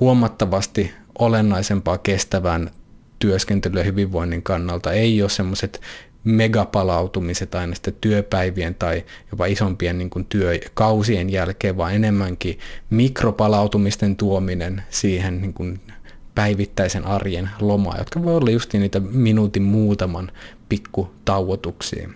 huomattavasti 0.00 0.94
olennaisempaa 1.18 1.98
kestävän 1.98 2.70
työskentelyä 3.18 3.82
hyvinvoinnin 3.82 4.42
kannalta. 4.42 4.92
Ei 4.92 5.22
ole 5.22 5.30
semmoiset 5.30 5.80
megapalautumiset 6.24 7.54
aina 7.54 7.74
sitten 7.74 7.96
työpäivien 8.00 8.74
tai 8.74 9.04
jopa 9.30 9.46
isompien 9.46 9.98
niin 9.98 10.10
kuin 10.10 10.24
työkausien 10.24 11.30
jälkeen, 11.30 11.76
vaan 11.76 11.94
enemmänkin 11.94 12.58
mikropalautumisten 12.90 14.16
tuominen 14.16 14.82
siihen 14.90 15.40
niin 15.40 15.54
kuin 15.54 15.80
päivittäisen 16.34 17.06
arjen 17.06 17.50
lomaa, 17.60 17.98
jotka 17.98 18.22
voi 18.22 18.36
olla 18.36 18.50
just 18.50 18.72
niitä 18.72 19.00
minuutin 19.00 19.62
muutaman 19.62 20.32
pikku 20.68 21.10
tauotuksia. 21.24 22.08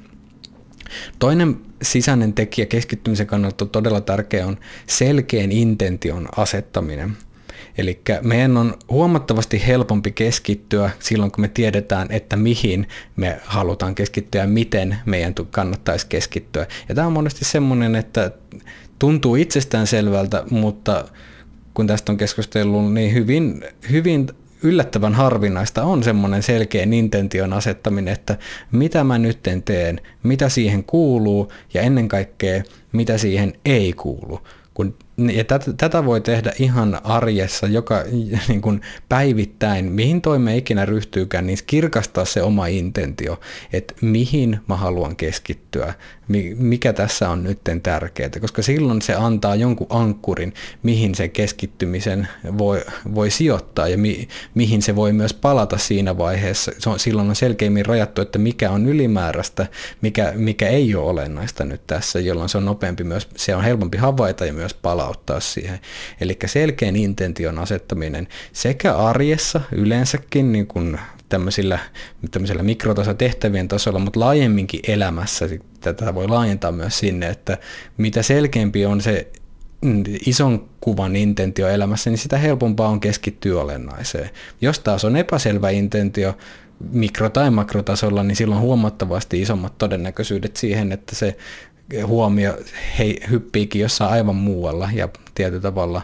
Toinen 1.19 1.57
sisäinen 1.83 2.33
tekijä 2.33 2.67
keskittymisen 2.67 3.27
kannalta 3.27 3.67
todella 3.67 4.01
tärkeä 4.01 4.47
on 4.47 4.57
selkeän 4.87 5.53
intention 5.53 6.29
asettaminen. 6.37 7.17
Eli 7.79 8.01
meidän 8.23 8.57
on 8.57 8.75
huomattavasti 8.91 9.67
helpompi 9.67 10.13
keskittyä 10.13 10.91
silloin, 10.99 11.33
kun 11.33 11.41
me 11.41 11.49
tiedetään, 11.49 12.09
että 12.11 12.37
mihin 12.37 12.89
me 13.17 13.41
halutaan 13.45 13.95
keskittyä 13.95 14.41
ja 14.41 14.47
miten 14.47 14.97
meidän 15.07 15.35
kannattaisi 15.51 16.07
keskittyä. 16.07 16.67
Ja 16.89 16.95
tämä 16.95 17.07
on 17.07 17.13
monesti 17.13 17.45
semmoinen, 17.45 17.95
että 17.95 18.31
tuntuu 18.99 19.37
itsestään 19.37 19.87
selvältä, 19.87 20.45
mutta 20.51 21.05
kun 21.75 21.87
tästä 21.87 22.13
on 22.13 22.19
keskustellut, 22.19 22.95
niin 22.95 23.15
hyvin, 23.15 23.65
hyvin 23.91 24.29
yllättävän 24.63 25.15
harvinaista 25.15 25.85
on 25.85 26.03
semmoinen 26.03 26.43
selkeä 26.43 26.87
intention 26.93 27.53
asettaminen, 27.53 28.15
että 28.15 28.39
mitä 28.73 29.05
mä 29.05 29.19
nyt 29.19 29.39
teen, 29.65 30.01
mitä 30.23 30.49
siihen 30.49 30.85
kuuluu 30.85 31.53
ja 31.75 31.83
ennen 31.83 32.09
kaikkea 32.09 32.63
mitä 32.93 33.19
siihen 33.19 33.53
ei 33.65 33.93
kuulu. 33.93 34.41
Kun 34.75 34.95
ja 35.17 35.45
tätä, 35.45 35.73
tätä 35.73 36.05
voi 36.05 36.21
tehdä 36.21 36.53
ihan 36.59 37.01
arjessa, 37.05 37.67
joka 37.67 38.05
niin 38.49 38.61
kuin 38.61 38.81
päivittäin, 39.09 39.85
mihin 39.93 40.21
toime 40.21 40.57
ikinä 40.57 40.85
ryhtyykään, 40.85 41.47
niin 41.47 41.59
kirkastaa 41.67 42.25
se 42.25 42.43
oma 42.43 42.67
intentio, 42.67 43.41
että 43.73 43.95
mihin 44.01 44.61
mä 44.69 44.77
haluan 44.77 45.17
keskittyä, 45.17 45.95
mikä 46.57 46.93
tässä 46.93 47.31
on 47.31 47.45
nyt 47.45 47.59
tärkeää, 47.83 48.31
koska 48.41 48.63
silloin 48.63 49.03
se 49.03 49.15
antaa 49.15 49.55
jonkun 49.55 49.87
ankkurin, 49.91 50.55
mihin 50.83 51.15
se 51.15 51.29
keskittymisen 51.29 52.29
voi, 52.59 52.85
voi 53.15 53.31
sijoittaa 53.31 53.89
ja 53.89 53.99
mi, 53.99 54.29
mihin 54.55 54.83
se 54.83 54.97
voi 54.97 55.13
myös 55.13 55.35
palata 55.35 55.79
siinä 55.79 56.19
vaiheessa. 56.19 56.73
Se 56.79 56.91
on, 56.91 56.99
silloin 56.99 57.29
on 57.29 57.37
selkeimmin 57.37 57.87
rajattu, 57.87 58.23
että 58.23 58.39
mikä 58.39 58.71
on 58.71 58.87
ylimääräistä, 58.87 59.67
mikä, 60.01 60.33
mikä 60.37 60.69
ei 60.69 60.95
ole 60.95 61.11
olennaista 61.11 61.65
nyt 61.65 61.87
tässä, 61.87 62.21
jolloin 62.21 62.49
se 62.49 62.59
on 62.59 62.65
nopeampi 62.65 63.05
myös, 63.05 63.29
se 63.37 63.57
on 63.57 63.65
helpompi 63.65 63.99
havaita 63.99 64.47
ja 64.47 64.53
myös 64.53 64.75
palauttaa 64.75 65.41
siihen. 65.41 65.79
Eli 66.21 66.39
selkeän 66.47 66.97
intention 66.97 67.59
asettaminen 67.59 68.29
sekä 68.53 68.97
arjessa 68.97 69.61
yleensäkin 69.73 70.53
niin 70.53 70.67
kuin 70.67 70.99
tämmöisillä, 71.35 71.79
tämmöisillä 72.31 72.63
mikrotasotehtävien 72.63 73.69
tasolla, 73.69 73.99
mutta 73.99 74.21
laajemminkin 74.21 74.81
elämässä 74.89 75.49
tätä 75.81 76.15
voi 76.15 76.29
laajentaa 76.29 76.73
myös 76.73 76.99
sinne, 76.99 77.29
että 77.29 77.59
mitä 77.97 78.23
selkeämpi 78.23 78.87
on 78.87 79.01
se 79.01 79.33
ison 80.27 80.69
kuvan 80.81 81.17
intentio 81.17 81.69
elämässä, 81.69 82.11
niin 82.11 82.19
sitä 82.19 82.39
helpompaa 82.39 82.89
on 82.89 83.01
keskittyä 83.01 83.61
olennaiseen. 83.61 84.31
Jos 84.61 84.79
taas 84.79 85.05
on 85.05 85.17
epäselvä 85.17 85.71
intentio 85.71 86.37
mikro- 86.93 87.31
tai 87.31 87.51
makrotasolla, 87.51 88.23
niin 88.23 88.37
silloin 88.37 88.61
huomattavasti 88.61 89.43
isommat 89.43 89.79
todennäköisyydet 89.79 90.57
siihen, 90.57 90.93
että 90.93 91.15
se 91.15 91.37
huomio 92.07 92.59
hei, 92.99 93.21
hyppiikin 93.31 93.83
jossain 93.83 94.13
aivan 94.13 94.37
muualla 94.37 94.91
ja 94.93 95.09
tietyllä 95.35 95.63
tavalla 95.63 96.03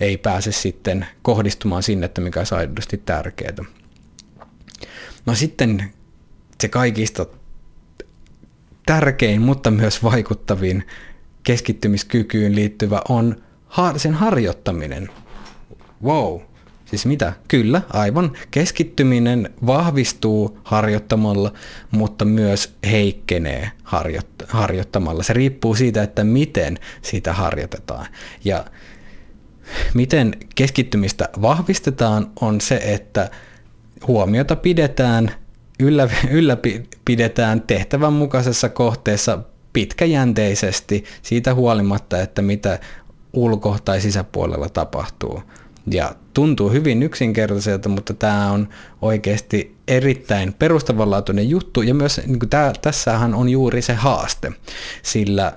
ei 0.00 0.16
pääse 0.16 0.52
sitten 0.52 1.06
kohdistumaan 1.22 1.82
sinne, 1.82 2.06
että 2.06 2.20
mikä 2.20 2.40
olisi 2.40 2.54
aidosti 2.54 3.02
tärkeää. 3.04 3.81
No 5.26 5.34
sitten 5.34 5.92
se 6.60 6.68
kaikista 6.68 7.26
tärkein, 8.86 9.42
mutta 9.42 9.70
myös 9.70 10.02
vaikuttavin 10.02 10.84
keskittymiskykyyn 11.42 12.54
liittyvä 12.54 13.02
on 13.08 13.42
sen 13.96 14.14
harjoittaminen. 14.14 15.08
Wow, 16.04 16.40
siis 16.84 17.06
mitä? 17.06 17.32
Kyllä, 17.48 17.82
aivan. 17.88 18.32
Keskittyminen 18.50 19.50
vahvistuu 19.66 20.58
harjoittamalla, 20.64 21.52
mutta 21.90 22.24
myös 22.24 22.74
heikkenee 22.90 23.70
harjoittamalla. 24.48 25.22
Se 25.22 25.32
riippuu 25.32 25.74
siitä, 25.74 26.02
että 26.02 26.24
miten 26.24 26.78
sitä 27.02 27.32
harjoitetaan. 27.32 28.06
Ja 28.44 28.64
miten 29.94 30.36
keskittymistä 30.54 31.28
vahvistetaan 31.42 32.30
on 32.40 32.60
se, 32.60 32.76
että 32.76 33.30
huomiota 34.06 34.56
pidetään, 34.56 35.30
yllä, 35.80 36.08
ylläpidetään 36.30 37.60
tehtävän 37.60 38.12
mukaisessa 38.12 38.68
kohteessa 38.68 39.38
pitkäjänteisesti 39.72 41.04
siitä 41.22 41.54
huolimatta, 41.54 42.20
että 42.20 42.42
mitä 42.42 42.78
ulko- 43.32 43.78
tai 43.84 44.00
sisäpuolella 44.00 44.68
tapahtuu. 44.68 45.42
Ja 45.86 46.14
tuntuu 46.34 46.70
hyvin 46.70 47.02
yksinkertaiselta, 47.02 47.88
mutta 47.88 48.14
tämä 48.14 48.50
on 48.50 48.68
oikeasti 49.02 49.76
erittäin 49.88 50.52
perustavanlaatuinen 50.52 51.50
juttu 51.50 51.82
ja 51.82 51.94
myös 51.94 52.20
niin 52.26 52.38
tää, 52.50 52.72
tässähän 52.82 53.34
on 53.34 53.48
juuri 53.48 53.82
se 53.82 53.94
haaste, 53.94 54.52
sillä 55.02 55.52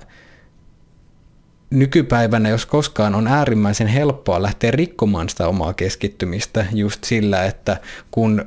nykypäivänä, 1.70 2.48
jos 2.48 2.66
koskaan, 2.66 3.14
on 3.14 3.28
äärimmäisen 3.28 3.86
helppoa 3.86 4.42
lähteä 4.42 4.70
rikkomaan 4.70 5.28
sitä 5.28 5.48
omaa 5.48 5.74
keskittymistä 5.74 6.66
just 6.72 7.04
sillä, 7.04 7.44
että 7.44 7.80
kun 8.10 8.44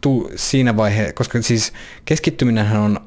tu, 0.00 0.30
siinä 0.36 0.76
vaiheessa, 0.76 1.12
koska 1.12 1.42
siis 1.42 1.72
keskittyminenhän 2.04 2.80
on 2.80 3.00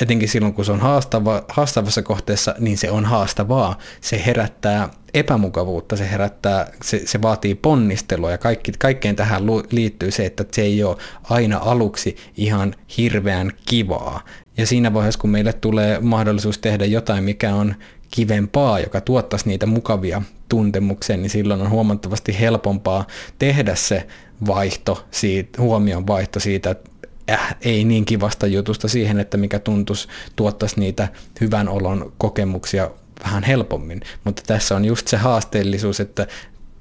etenkin 0.00 0.28
silloin, 0.28 0.54
kun 0.54 0.64
se 0.64 0.72
on 0.72 0.80
haastava, 0.80 1.44
haastavassa 1.48 2.02
kohteessa, 2.02 2.54
niin 2.58 2.78
se 2.78 2.90
on 2.90 3.04
haastavaa. 3.04 3.78
Se 4.00 4.22
herättää 4.26 4.88
epämukavuutta, 5.14 5.96
se 5.96 6.10
herättää, 6.10 6.70
se, 6.82 7.02
se 7.04 7.22
vaatii 7.22 7.54
ponnistelua 7.54 8.30
ja 8.30 8.38
kaikki, 8.38 8.72
kaikkeen 8.78 9.16
tähän 9.16 9.42
liittyy 9.70 10.10
se, 10.10 10.26
että 10.26 10.44
se 10.52 10.62
ei 10.62 10.82
ole 10.84 10.96
aina 11.22 11.58
aluksi 11.58 12.16
ihan 12.36 12.74
hirveän 12.96 13.52
kivaa. 13.66 14.24
Ja 14.56 14.66
siinä 14.66 14.94
vaiheessa, 14.94 15.20
kun 15.20 15.30
meille 15.30 15.52
tulee 15.52 16.00
mahdollisuus 16.00 16.58
tehdä 16.58 16.84
jotain, 16.84 17.24
mikä 17.24 17.54
on 17.54 17.74
kivempaa, 18.18 18.80
joka 18.80 19.00
tuottaisi 19.00 19.48
niitä 19.48 19.66
mukavia 19.66 20.22
tuntemuksia, 20.48 21.16
niin 21.16 21.30
silloin 21.30 21.60
on 21.60 21.70
huomattavasti 21.70 22.40
helpompaa 22.40 23.06
tehdä 23.38 23.74
se 23.74 24.06
vaihto, 24.46 25.06
siitä, 25.10 25.62
huomion 25.62 26.06
vaihto 26.06 26.40
siitä, 26.40 26.70
että 26.70 26.90
äh, 27.30 27.56
ei 27.60 27.84
niin 27.84 28.04
kivasta 28.04 28.46
jutusta 28.46 28.88
siihen, 28.88 29.20
että 29.20 29.36
mikä 29.36 29.58
tuntuisi 29.58 30.08
tuottaisi 30.36 30.80
niitä 30.80 31.08
hyvän 31.40 31.68
olon 31.68 32.12
kokemuksia 32.18 32.90
vähän 33.24 33.42
helpommin. 33.42 34.00
Mutta 34.24 34.42
tässä 34.46 34.76
on 34.76 34.84
just 34.84 35.08
se 35.08 35.16
haasteellisuus, 35.16 36.00
että 36.00 36.26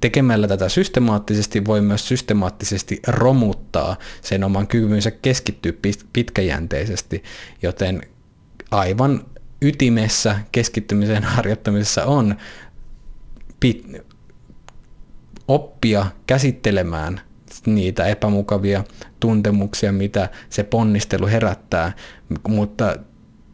tekemällä 0.01 0.47
tätä 0.47 0.69
systemaattisesti 0.69 1.65
voi 1.65 1.81
myös 1.81 2.07
systemaattisesti 2.07 2.99
romuttaa 3.07 3.95
sen 4.21 4.43
oman 4.43 4.67
kykynsä 4.67 5.11
keskittyä 5.11 5.73
pitkäjänteisesti, 6.13 7.23
joten 7.61 8.01
aivan 8.71 9.25
ytimessä 9.61 10.39
keskittymisen 10.51 11.23
harjoittamisessa 11.23 12.05
on 12.05 12.35
pit- 13.65 14.01
oppia 15.47 16.05
käsittelemään 16.27 17.21
niitä 17.65 18.05
epämukavia 18.05 18.83
tuntemuksia, 19.19 19.91
mitä 19.91 20.29
se 20.49 20.63
ponnistelu 20.63 21.27
herättää, 21.27 21.93
mutta 22.47 22.95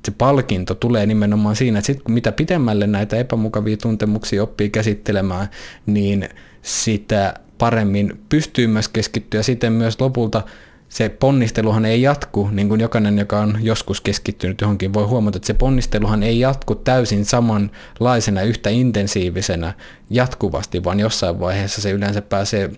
se 0.05 0.11
palkinto 0.17 0.75
tulee 0.75 1.05
nimenomaan 1.05 1.55
siinä, 1.55 1.79
että 1.79 1.85
sit, 1.85 2.01
mitä 2.07 2.31
pitemmälle 2.31 2.87
näitä 2.87 3.17
epämukavia 3.17 3.77
tuntemuksia 3.77 4.43
oppii 4.43 4.69
käsittelemään, 4.69 5.47
niin 5.85 6.29
sitä 6.61 7.33
paremmin 7.57 8.23
pystyy 8.29 8.67
myös 8.67 8.89
keskittyä. 8.89 9.43
Siten 9.43 9.73
myös 9.73 10.01
lopulta 10.01 10.43
se 10.93 11.09
ponnisteluhan 11.09 11.85
ei 11.85 12.01
jatku, 12.01 12.49
niin 12.51 12.69
kuin 12.69 12.81
jokainen, 12.81 13.17
joka 13.17 13.39
on 13.39 13.57
joskus 13.61 14.01
keskittynyt 14.01 14.61
johonkin, 14.61 14.93
voi 14.93 15.03
huomata, 15.03 15.37
että 15.37 15.47
se 15.47 15.53
ponnisteluhan 15.53 16.23
ei 16.23 16.39
jatku 16.39 16.75
täysin 16.75 17.25
samanlaisena, 17.25 18.41
yhtä 18.41 18.69
intensiivisenä 18.69 19.73
jatkuvasti, 20.09 20.83
vaan 20.83 20.99
jossain 20.99 21.39
vaiheessa 21.39 21.81
se 21.81 21.91
yleensä 21.91 22.21
pääsee, 22.21 22.71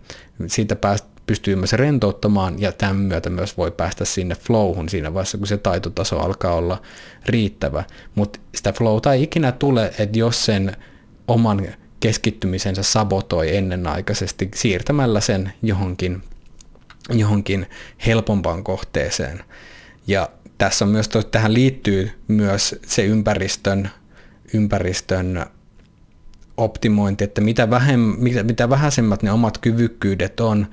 siitä 0.47 0.75
päästä 0.75 1.07
pystyy 1.27 1.55
myös 1.55 1.73
rentouttamaan 1.73 2.61
ja 2.61 2.71
tämän 2.71 2.95
myötä 2.95 3.29
myös 3.29 3.57
voi 3.57 3.71
päästä 3.71 4.05
sinne 4.05 4.35
flowhun 4.35 4.89
siinä 4.89 5.13
vaiheessa, 5.13 5.37
kun 5.37 5.47
se 5.47 5.57
taitotaso 5.57 6.19
alkaa 6.19 6.53
olla 6.53 6.81
riittävä. 7.25 7.83
Mutta 8.15 8.39
sitä 8.55 8.73
flowta 8.73 9.13
ei 9.13 9.23
ikinä 9.23 9.51
tule, 9.51 9.93
että 9.99 10.19
jos 10.19 10.45
sen 10.45 10.75
oman 11.27 11.67
keskittymisensä 11.99 12.83
sabotoi 12.83 13.55
ennenaikaisesti 13.55 14.51
siirtämällä 14.55 15.19
sen 15.19 15.53
johonkin 15.61 16.21
johonkin 17.09 17.65
helpompaan 18.05 18.63
kohteeseen. 18.63 19.43
Ja 20.07 20.29
tässä 20.57 20.85
on 20.85 20.91
myös, 20.91 21.09
tähän 21.31 21.53
liittyy 21.53 22.11
myös 22.27 22.75
se 22.87 23.05
ympäristön, 23.05 23.89
ympäristön 24.53 25.45
optimointi, 26.57 27.23
että 27.23 27.41
mitä, 27.41 27.69
vähem, 27.69 27.99
mitä, 27.99 28.43
mitä 28.43 28.69
vähäisemmät 28.69 29.23
ne 29.23 29.31
omat 29.31 29.57
kyvykkyydet 29.57 30.39
on, 30.39 30.67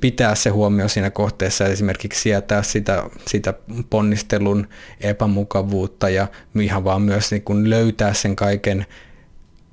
pitää 0.00 0.34
se 0.34 0.50
huomio 0.50 0.88
siinä 0.88 1.10
kohteessa, 1.10 1.66
esimerkiksi 1.66 2.20
sietää 2.20 2.62
sitä, 2.62 3.04
sitä 3.26 3.54
ponnistelun 3.90 4.68
epämukavuutta 5.00 6.08
ja 6.08 6.26
ihan 6.60 6.84
vaan 6.84 7.02
myös 7.02 7.30
niin 7.30 7.42
kun 7.42 7.70
löytää 7.70 8.14
sen 8.14 8.36
kaiken 8.36 8.86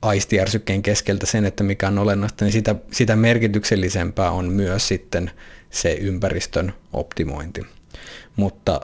aistijärsykkeen 0.02 0.82
keskeltä 0.82 1.26
sen, 1.26 1.46
että 1.46 1.64
mikä 1.64 1.88
on 1.88 2.00
olennaista, 2.00 2.46
niin 2.46 2.54
sitä, 2.54 2.76
sitä 2.92 3.16
merkityksellisempää 3.16 4.32
on 4.32 4.46
myös 4.46 4.88
sitten 4.88 5.32
se 5.70 5.94
ympäristön 5.94 6.74
optimointi. 6.94 7.66
Mutta 8.36 8.82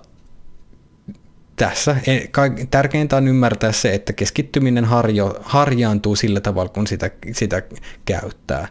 tässä 1.56 1.96
tärkeintä 2.72 3.18
on 3.18 3.28
ymmärtää 3.28 3.72
se, 3.72 3.94
että 3.94 4.14
keskittyminen 4.14 4.86
harjo, 4.86 5.40
harjaantuu 5.42 6.16
sillä 6.16 6.42
tavalla, 6.42 6.70
kun 6.70 6.88
sitä, 6.88 7.12
sitä 7.32 7.62
käyttää. 8.06 8.68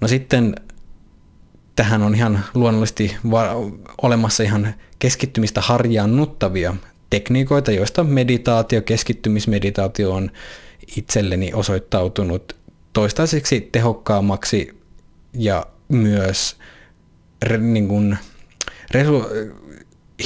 No 0.00 0.08
sitten 0.08 0.54
tähän 1.76 2.02
on 2.02 2.14
ihan 2.14 2.44
luonnollisesti 2.54 3.16
olemassa 4.02 4.42
ihan 4.42 4.74
keskittymistä 4.98 5.60
harjaannuttavia 5.60 6.74
tekniikoita, 7.10 7.72
joista 7.72 8.04
meditaatio, 8.04 8.82
keskittymismeditaatio 8.82 10.12
on 10.12 10.30
itselleni 10.96 11.52
osoittautunut 11.54 12.56
toistaiseksi 12.92 13.68
tehokkaammaksi 13.72 14.80
ja 15.32 15.66
myös 15.88 16.56
re, 17.42 17.58
niin 17.58 17.88
kuin, 17.88 18.18
resu, 18.90 19.24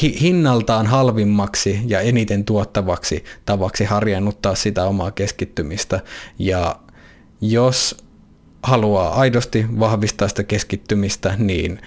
hi, 0.03 0.21
hinnaltaan 0.21 0.87
halvimmaksi 0.87 1.81
ja 1.87 2.01
eniten 2.01 2.45
tuottavaksi 2.45 3.25
tavaksi 3.45 3.85
harjannuttaa 3.85 4.55
sitä 4.55 4.85
omaa 4.85 5.11
keskittymistä. 5.11 6.01
Ja 6.39 6.81
jos 7.41 7.97
haluaa 8.63 9.15
aidosti 9.15 9.67
vahvistaa 9.79 10.29
sitä 10.29 10.45
keskittymistä, 10.45 11.35
niin 11.39 11.81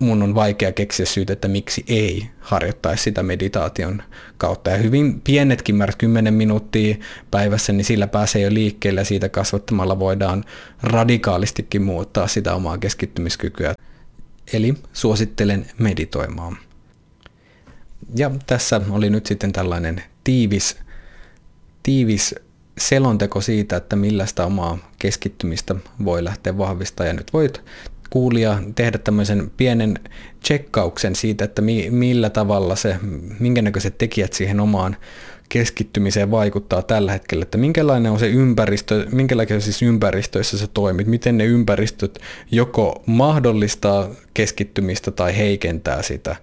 mun 0.00 0.22
on 0.22 0.34
vaikea 0.34 0.72
keksiä 0.72 1.06
syytä, 1.06 1.32
että 1.32 1.48
miksi 1.48 1.84
ei 1.88 2.26
harjoittaisi 2.40 3.02
sitä 3.02 3.22
meditaation 3.22 4.02
kautta. 4.38 4.70
Ja 4.70 4.76
hyvin 4.76 5.20
pienetkin 5.20 5.76
määrät, 5.76 5.96
10 5.96 6.34
minuuttia 6.34 6.96
päivässä, 7.30 7.72
niin 7.72 7.84
sillä 7.84 8.06
pääsee 8.06 8.42
jo 8.42 8.54
liikkeelle 8.54 9.00
ja 9.00 9.04
siitä 9.04 9.28
kasvattamalla 9.28 9.98
voidaan 9.98 10.44
radikaalistikin 10.82 11.82
muuttaa 11.82 12.26
sitä 12.26 12.54
omaa 12.54 12.78
keskittymiskykyä. 12.78 13.74
Eli 14.52 14.74
suosittelen 14.92 15.66
meditoimaan. 15.78 16.58
Ja 18.16 18.30
tässä 18.46 18.80
oli 18.90 19.10
nyt 19.10 19.26
sitten 19.26 19.52
tällainen 19.52 20.02
tiivis, 20.24 20.76
tiivis 21.82 22.34
selonteko 22.78 23.40
siitä, 23.40 23.76
että 23.76 23.96
millaista 23.96 24.46
omaa 24.46 24.78
keskittymistä 24.98 25.74
voi 26.04 26.24
lähteä 26.24 26.58
vahvistamaan. 26.58 27.08
Ja 27.08 27.14
nyt 27.14 27.32
voit 27.32 27.62
kuulija 28.10 28.62
tehdä 28.74 28.98
tämmöisen 28.98 29.50
pienen 29.56 29.98
tsekkauksen 30.42 31.16
siitä, 31.16 31.44
että 31.44 31.62
mi, 31.62 31.90
millä 31.90 32.30
tavalla 32.30 32.76
se, 32.76 32.96
minkä 33.38 33.62
näköiset 33.62 33.98
tekijät 33.98 34.32
siihen 34.32 34.60
omaan 34.60 34.96
keskittymiseen 35.48 36.30
vaikuttaa 36.30 36.82
tällä 36.82 37.12
hetkellä, 37.12 37.42
että 37.42 37.58
minkälainen 37.58 38.12
on 38.12 38.18
se 38.18 38.28
ympäristö, 38.28 39.06
minkälaisissa 39.12 39.84
ympäristöissä 39.84 40.58
se 40.58 40.66
toimit, 40.66 41.06
miten 41.06 41.38
ne 41.38 41.44
ympäristöt 41.44 42.18
joko 42.50 43.02
mahdollistaa 43.06 44.08
keskittymistä 44.34 45.10
tai 45.10 45.36
heikentää 45.36 46.02
sitä. 46.02 46.36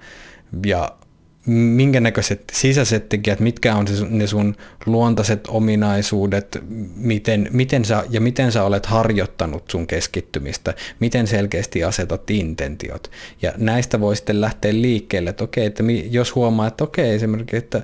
Ja 0.65 0.97
minkä 1.47 1.99
näköiset 1.99 2.43
sisäiset 2.51 3.09
tekijät, 3.09 3.39
mitkä 3.39 3.75
on 3.75 3.85
ne 4.09 4.27
sun 4.27 4.55
luontaiset 4.85 5.47
ominaisuudet, 5.47 6.57
miten, 6.95 7.49
miten 7.51 7.85
sä, 7.85 8.03
ja 8.09 8.21
miten 8.21 8.51
sä 8.51 8.63
olet 8.63 8.85
harjoittanut 8.85 9.71
sun 9.71 9.87
keskittymistä, 9.87 10.73
miten 10.99 11.27
selkeästi 11.27 11.83
asetat 11.83 12.29
intentiot. 12.29 13.11
Ja 13.41 13.53
näistä 13.57 13.99
voi 13.99 14.15
sitten 14.15 14.41
lähteä 14.41 14.73
liikkeelle, 14.73 15.29
että 15.29 15.43
okei, 15.43 15.65
että 15.65 15.83
jos 16.09 16.35
huomaa, 16.35 16.67
että 16.67 16.83
okei 16.83 17.15
esimerkiksi, 17.15 17.57
että 17.57 17.81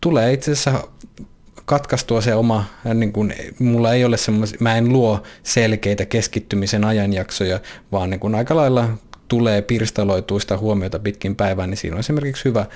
tulee 0.00 0.32
itse 0.32 0.52
asiassa 0.52 0.88
katkaistua 1.64 2.20
se 2.20 2.34
oma, 2.34 2.64
niin 2.94 3.12
kun, 3.12 3.32
mulla 3.58 3.92
ei 3.92 4.04
ole 4.04 4.16
semmoisia, 4.16 4.58
mä 4.60 4.76
en 4.76 4.88
luo 4.88 5.22
selkeitä 5.42 6.06
keskittymisen 6.06 6.84
ajanjaksoja, 6.84 7.60
vaan 7.92 8.10
niin 8.10 8.20
kun 8.20 8.34
aika 8.34 8.56
lailla 8.56 8.88
tulee 9.32 9.62
pirstaloituista 9.62 10.58
huomiota 10.58 10.98
pitkin 10.98 11.36
päivää, 11.36 11.66
niin 11.66 11.76
siinä 11.76 11.96
on 11.96 12.00
esimerkiksi 12.00 12.44
hyvä 12.44 12.66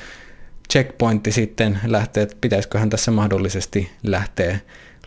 checkpointti 0.72 1.32
sitten 1.32 1.78
lähteä, 1.86 2.22
että 2.22 2.36
pitäisiköhän 2.40 2.90
tässä 2.90 3.10
mahdollisesti 3.10 3.90
lähteä 4.02 4.58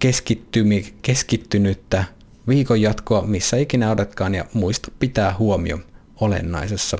keskittymi, 0.00 0.94
keskittynyttä 1.02 2.04
viikon 2.48 2.80
jatkoa, 2.80 3.22
missä 3.22 3.56
ikinä 3.56 3.90
odotkaan 3.90 4.34
ja 4.34 4.44
muista 4.54 4.88
pitää 4.98 5.34
huomio 5.38 5.78
olennaisessa. 6.22 6.96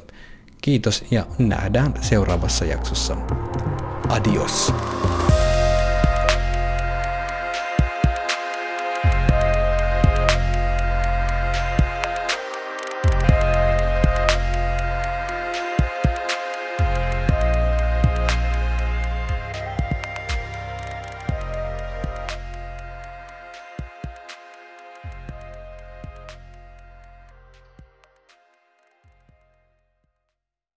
Kiitos 0.63 1.05
ja 1.11 1.27
nähdään 1.39 1.95
seuraavassa 2.01 2.65
jaksossa. 2.65 3.17
Adios. 4.09 4.73